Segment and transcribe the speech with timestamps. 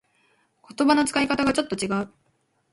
[0.67, 2.09] 言葉の使い方がちょっと違う